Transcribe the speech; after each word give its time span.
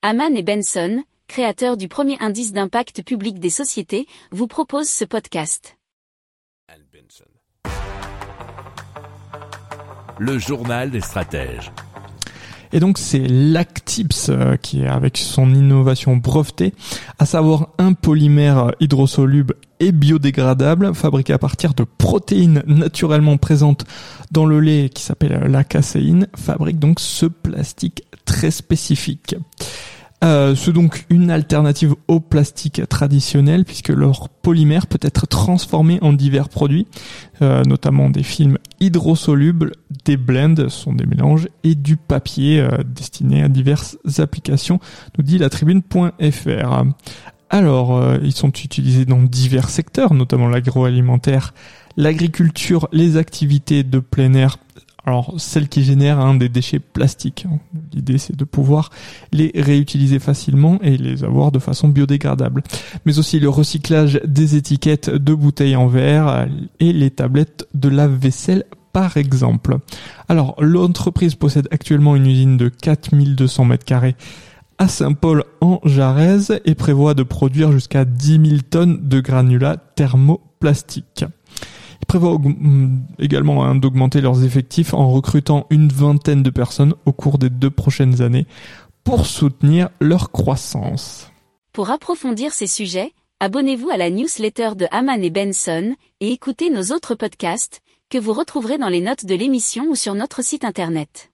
Haman 0.00 0.36
et 0.36 0.44
Benson, 0.44 1.02
créateurs 1.26 1.76
du 1.76 1.88
premier 1.88 2.16
indice 2.20 2.52
d'impact 2.52 3.02
public 3.02 3.40
des 3.40 3.50
sociétés, 3.50 4.06
vous 4.30 4.46
proposent 4.46 4.88
ce 4.88 5.04
podcast. 5.04 5.76
Le 10.20 10.38
journal 10.38 10.92
des 10.92 11.00
stratèges. 11.00 11.72
Et 12.70 12.78
donc 12.78 12.96
c'est 12.96 13.26
Lactips 13.26 14.28
euh, 14.28 14.56
qui 14.56 14.82
est 14.82 14.86
avec 14.86 15.16
son 15.16 15.52
innovation 15.52 16.16
brevetée, 16.16 16.74
à 17.18 17.26
savoir 17.26 17.70
un 17.78 17.92
polymère 17.92 18.70
hydrosoluble 18.78 19.54
et 19.80 19.90
biodégradable 19.90 20.94
fabriqué 20.94 21.32
à 21.32 21.38
partir 21.38 21.74
de 21.74 21.82
protéines 21.82 22.62
naturellement 22.66 23.36
présentes 23.36 23.84
dans 24.30 24.46
le 24.46 24.60
lait 24.60 24.90
qui 24.94 25.02
s'appelle 25.02 25.50
la 25.50 25.64
caséine, 25.64 26.28
fabrique 26.36 26.78
donc 26.78 27.00
ce 27.00 27.26
plastique 27.26 28.04
très 28.28 28.50
spécifique. 28.50 29.36
Euh, 30.24 30.56
c'est 30.56 30.72
donc 30.72 31.06
une 31.10 31.30
alternative 31.30 31.94
au 32.08 32.18
plastique 32.18 32.82
traditionnel 32.88 33.64
puisque 33.64 33.90
leur 33.90 34.28
polymère 34.28 34.88
peut 34.88 34.98
être 35.02 35.28
transformé 35.28 35.98
en 36.02 36.12
divers 36.12 36.48
produits, 36.48 36.88
euh, 37.40 37.62
notamment 37.64 38.10
des 38.10 38.24
films 38.24 38.58
hydrosolubles, 38.80 39.72
des 40.04 40.16
blends, 40.16 40.68
sont 40.68 40.92
des 40.92 41.06
mélanges, 41.06 41.48
et 41.62 41.76
du 41.76 41.96
papier 41.96 42.60
euh, 42.60 42.82
destiné 42.84 43.44
à 43.44 43.48
diverses 43.48 43.96
applications, 44.18 44.80
nous 45.16 45.24
dit 45.24 45.38
la 45.38 45.50
tribune.fr. 45.50 46.84
Alors, 47.50 47.96
euh, 47.96 48.18
ils 48.22 48.32
sont 48.32 48.50
utilisés 48.50 49.06
dans 49.06 49.22
divers 49.22 49.70
secteurs, 49.70 50.12
notamment 50.12 50.48
l'agroalimentaire, 50.48 51.54
l'agriculture, 51.96 52.88
les 52.92 53.16
activités 53.16 53.84
de 53.84 54.00
plein 54.00 54.34
air, 54.34 54.58
alors 55.08 55.32
celles 55.38 55.68
qui 55.68 55.84
génèrent 55.84 56.20
hein, 56.20 56.34
des 56.34 56.50
déchets 56.50 56.80
plastiques. 56.80 57.46
L'idée 57.94 58.18
c'est 58.18 58.36
de 58.36 58.44
pouvoir 58.44 58.90
les 59.32 59.50
réutiliser 59.54 60.18
facilement 60.18 60.78
et 60.82 60.98
les 60.98 61.24
avoir 61.24 61.50
de 61.50 61.58
façon 61.58 61.88
biodégradable. 61.88 62.62
Mais 63.06 63.18
aussi 63.18 63.40
le 63.40 63.48
recyclage 63.48 64.20
des 64.26 64.56
étiquettes 64.56 65.08
de 65.08 65.34
bouteilles 65.34 65.76
en 65.76 65.86
verre 65.86 66.46
et 66.78 66.92
les 66.92 67.10
tablettes 67.10 67.66
de 67.72 67.88
lave-vaisselle 67.88 68.64
par 68.92 69.16
exemple. 69.16 69.78
Alors 70.28 70.54
l'entreprise 70.58 71.36
possède 71.36 71.68
actuellement 71.70 72.14
une 72.14 72.26
usine 72.26 72.56
de 72.58 72.68
4200 72.68 73.64
mètres 73.64 73.86
carrés 73.86 74.14
à 74.76 74.88
Saint-Paul 74.88 75.44
en 75.62 75.80
Jarez 75.84 76.60
et 76.66 76.74
prévoit 76.74 77.14
de 77.14 77.22
produire 77.22 77.72
jusqu'à 77.72 78.04
10 78.04 78.40
000 78.46 78.60
tonnes 78.68 79.08
de 79.08 79.20
granulats 79.20 79.78
thermoplastiques. 79.96 81.24
Il 82.08 82.18
prévoit 82.18 82.38
mm, 82.38 83.06
également 83.18 83.64
hein, 83.64 83.74
d'augmenter 83.74 84.22
leurs 84.22 84.42
effectifs 84.42 84.94
en 84.94 85.10
recrutant 85.10 85.66
une 85.68 85.88
vingtaine 85.88 86.42
de 86.42 86.48
personnes 86.48 86.94
au 87.04 87.12
cours 87.12 87.36
des 87.36 87.50
deux 87.50 87.68
prochaines 87.68 88.22
années 88.22 88.46
pour 89.04 89.26
soutenir 89.26 89.90
leur 90.00 90.30
croissance. 90.30 91.30
Pour 91.74 91.90
approfondir 91.90 92.54
ces 92.54 92.66
sujets, 92.66 93.12
abonnez-vous 93.40 93.90
à 93.90 93.98
la 93.98 94.08
newsletter 94.08 94.70
de 94.74 94.86
Haman 94.90 95.22
et 95.22 95.28
Benson 95.28 95.94
et 96.20 96.32
écoutez 96.32 96.70
nos 96.70 96.94
autres 96.94 97.14
podcasts 97.14 97.82
que 98.08 98.16
vous 98.16 98.32
retrouverez 98.32 98.78
dans 98.78 98.88
les 98.88 99.02
notes 99.02 99.26
de 99.26 99.34
l'émission 99.34 99.84
ou 99.90 99.94
sur 99.94 100.14
notre 100.14 100.42
site 100.42 100.64
internet. 100.64 101.30